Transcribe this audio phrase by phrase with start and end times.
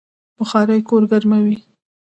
[0.37, 1.55] بخارۍ کور ګرموي